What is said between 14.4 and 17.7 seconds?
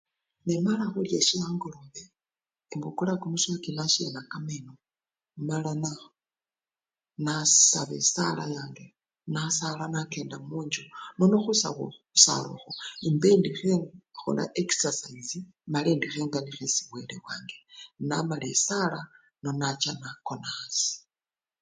exasize mala emba indi khenganikha esi wele wange